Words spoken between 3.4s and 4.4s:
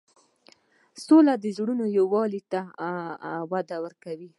وده ورکوي.